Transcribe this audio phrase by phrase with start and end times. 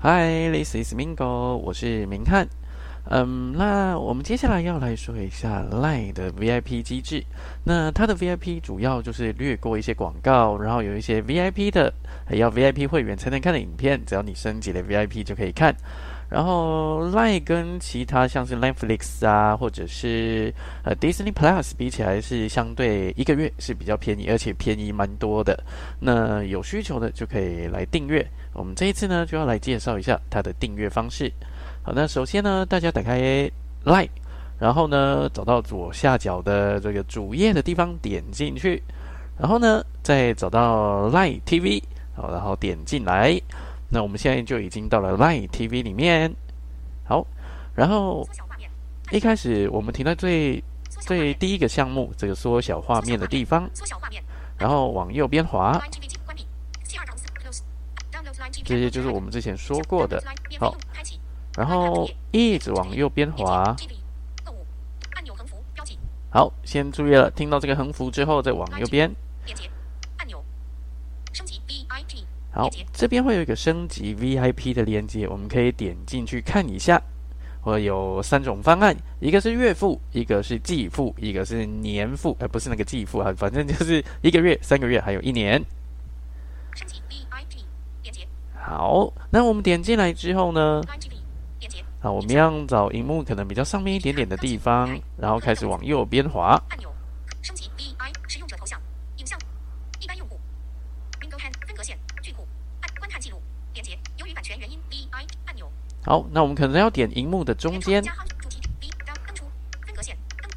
[0.00, 2.48] Hi，this is Mingo，我是明翰。
[3.10, 7.22] 嗯，那我们接下来要来说一下 Line 的 VIP 机制。
[7.66, 11.92] 那它的 VIP 主要就是略过一些广告，然后有一些 VIP 的，
[12.24, 15.76] 还要 VIP 会员才能看的影片，只要你升级了 VIP 就可以看。
[16.32, 20.50] 然后 Line 跟其他像是 Netflix 啊，或者是
[20.82, 25.62] 呃 Disney Plus 比起来，是相对一个月是比较便宜，而且便宜蛮多的。
[26.00, 28.26] 那有需求的就可以来订阅。
[28.54, 31.30] 我们这一次呢，就要来介绍一下它的订阅方式。
[31.82, 33.20] 好，那首先呢，大家打开
[33.84, 34.08] Line，
[34.58, 38.82] 然后呢，找到左下角的这个主页的地方点进去，
[39.38, 41.82] 然后呢，再找到 Line TV，
[42.16, 43.38] 好，然后点进来。
[43.92, 46.34] 那我们现在就已经到了 Line TV 里面。
[47.04, 47.26] 好，
[47.74, 48.26] 然后
[49.10, 53.68] 一开始我们停在最最第一个项目这个缩小画面的地方，
[54.56, 55.78] 然后往右边滑，
[58.64, 60.22] 这些就是我们之前说过的。
[60.58, 60.74] 好。
[61.54, 63.76] 然后一直往右边滑。
[66.30, 69.14] 好，先注意了，听到这个横幅之后，再往右边。
[72.54, 77.02] 好，这边会有一个升级 VIP 的链接，我们可以点进去看一下。
[77.62, 82.36] 我有三种方案，一个是月付，一个是季付，一个是年付。
[82.40, 85.64] 呃，不是那个季付啊，反正就是一个月、三个月，还有一年。
[86.74, 87.64] 升级 VIP
[88.02, 88.26] 链接。
[88.54, 90.82] 好，那我们点进来之后呢？
[92.02, 96.60] 啊，我们要找荧幕可能比较上面一点点的地方，然后开始往右边滑。
[96.68, 96.92] 按钮，
[97.40, 98.78] 升级 V I 使用者头像、
[99.18, 99.38] 影像、
[100.00, 100.36] 一般用户、
[101.82, 102.46] 线、巨库、
[102.80, 103.40] 按观看记录、
[103.74, 103.98] 连接。
[104.16, 105.70] 由于版权原因，V I 按钮。
[106.04, 108.02] 好，那我们可能要点荧幕的中间。
[108.02, 109.44] 主题 V 登出
[109.86, 110.16] 分隔线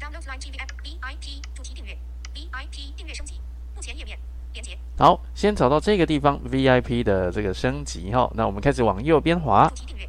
[0.00, 1.96] ，Download Line G V F V I P 主题订阅
[2.34, 3.40] V I P 订阅升级
[3.74, 4.18] 目前页面
[4.52, 4.76] 连接。
[4.98, 9.68] 好，先找到这个地方 V I P 的这个升级哈，那我们开始往右边滑。
[9.68, 10.08] 主题订阅。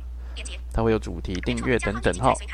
[0.73, 2.31] 它会有主题、订阅等等哈。
[2.33, 2.47] ，VIP。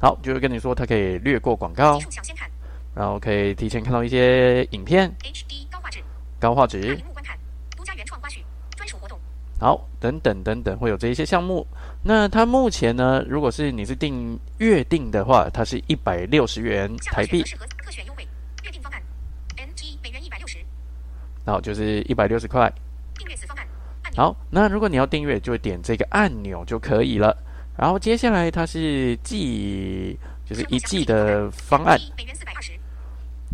[0.00, 1.98] 好，就会跟你说它可以略过广告，
[2.94, 5.12] 然后可以提前看到一些影片。
[5.22, 5.98] HD 高画质。
[6.38, 6.96] 高画质。
[7.76, 8.38] 独家原创花絮。
[8.76, 9.18] 专属活动。
[9.58, 11.66] 好，等等等等，会有这一些项目。
[12.02, 17.44] 那它目前呢，如果是你是订月订的话，它是一百六十元台币。
[21.44, 22.72] 然后就是一百六十块。
[23.16, 23.66] 订阅此方案。
[24.16, 27.36] 好，那如果你要订阅，就点这个按钮就可以了。
[27.76, 31.98] 然后接下来它是季，就是一季的方案。
[32.16, 32.72] 每元四百二十。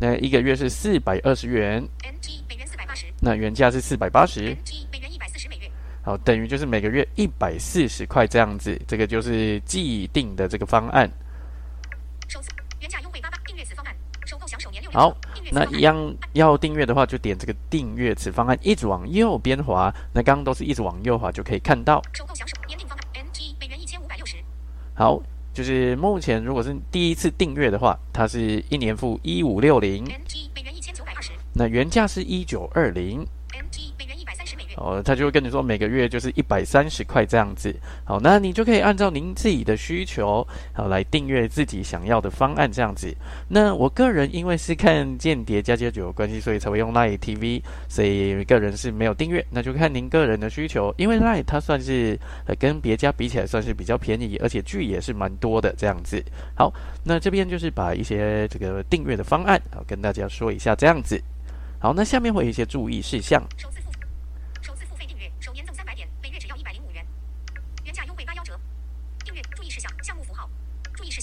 [0.00, 1.86] 那一个月是四百二十元。
[2.02, 3.04] NG 美元四百八十。
[3.20, 4.40] 那原价是四百八十。
[4.40, 5.70] NG 美元一百四十美元。
[6.02, 8.80] 好，等于就是每个月一百四十块这样子。
[8.88, 11.06] 这个就是既定的这个方案。
[12.28, 12.48] 首次
[12.80, 13.94] 原价优惠八八，订阅此方案，
[14.24, 15.14] 首购享首年六好。
[15.52, 19.94] 那一样要订阅的话，就点这个订阅此方案，一直往右边滑。
[20.14, 22.02] 那刚刚都是一直往右滑就可以看到。
[22.14, 24.36] 首购享受年订方案，NG 美元一千五百六十。
[24.94, 25.20] 好，
[25.52, 30.04] 就是目前如果是第一次订阅的话，它是一年付一五六零。
[31.52, 33.26] 那原价是一九二零。
[34.80, 37.74] 哦，他就会跟你说每个月就是一百三十块这样子。
[38.02, 43.14] 好，那你就可以按照您自己的需求，好来订阅自己想要的方案这样子。
[43.48, 49.44] 那我个人因为是看《间谍加加九》的关系，所以才会用 Line TV，所以个人是没有订阅。
[49.50, 56.24] 那就看您个人的需求，因为 Line 它算是呃跟别家比起来算是比较便宜，而且剧也是蛮多的这样子。
[56.54, 56.72] 好，
[57.04, 61.20] 那这边就是把一些这个订阅的方案，好跟大家说一下这样子。
[61.78, 63.42] 好，那下面会有一些注意事项。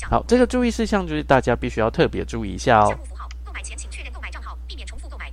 [0.10, 2.88] 好，这个注意事项就是大家必须要特别注意一下哦。
[2.88, 5.30] 项目符号，购买前请确认购买账号，避免重复购买。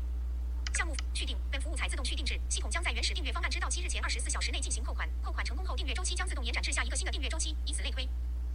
[0.73, 5.09] 项目续订，本服务采自动续订制，系统将在原始订阅方案之到期日前二十四小时内进行扣款。
[5.23, 8.09] 扣款成功后，订阅周期将自动延展至下一个新的订阅周期，以此类推。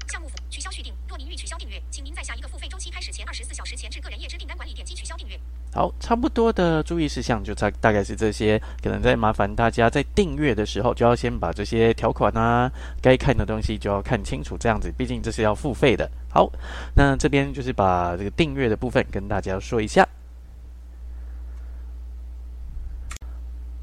[0.09, 5.39] 项目取消续订，若您欲取消订阅，请您在下一个付费周期开始前二十四小时前至个人页之订单管理点击取消订阅。
[5.71, 16.09] 好，差不多的注意事项就差大概是这些，可能在麻烦大家在订阅的时候就要先把这些条款啊，该看的东西就要看清楚，这样子，毕竟这是要付费的。
[16.33, 16.51] 好，
[16.95, 20.07] 那这边就是把这个订阅的部分跟大家说一下。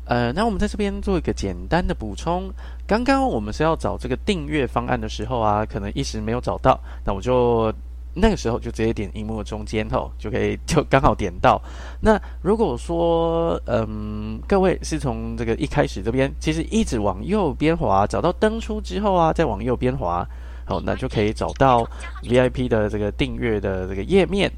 [0.06, 2.48] 呃，那我们在这边做一个简单的补充。
[2.86, 7.72] 刚刚我们是要找这个订阅方案的时候啊，可能一时没有找到，那我就
[8.14, 11.60] 那个时候就直接点荧幕中间吼，就可以就刚好点到。
[12.00, 20.24] 那如果说嗯，各位是从这个一开始这边，其实一直往右边滑，找到登出之后啊，再往右边滑，
[20.64, 21.84] 好，那就可以找到
[22.22, 24.52] VIP 的这个订阅的这个页面。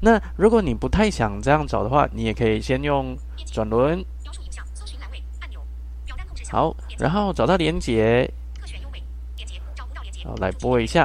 [0.00, 3.16] 那如果你不太想这样找的话，你也可以先用
[3.52, 4.04] 转轮。
[6.54, 8.32] 好，然后找到连接，
[10.24, 11.04] 好来播一下。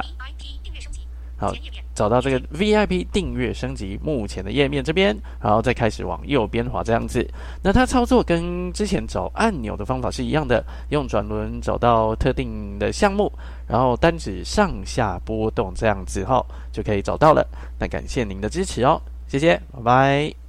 [1.36, 1.52] 好，
[1.92, 7.28] 找到这个 VIP 订阅升级目前的页面这边，然后再开始往右边滑这样子。
[7.64, 13.32] 那它操作跟之前找按钮的方法是一样的，用转轮找到特定的项目，
[13.66, 17.44] 然后单指上下波动这样子，哈，就可以找到了。
[17.80, 20.39] 那感谢您的支持哦，谢谢，拜拜。